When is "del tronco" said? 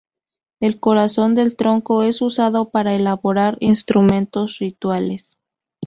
1.35-2.01